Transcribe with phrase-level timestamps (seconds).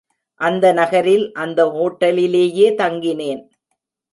[0.41, 3.43] அந்த நகரில், அந்த ஹோட்டலிலேயே தங்கினேன்..